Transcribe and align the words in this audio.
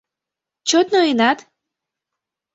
—Чот 0.67 0.87
ноенат? 0.93 1.39